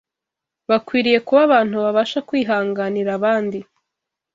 Bakwiriye 0.69 1.17
kuba 1.25 1.41
abantu 1.47 1.75
babasha 1.83 2.19
kwihanganira 2.27 3.09
abandi 3.17 3.59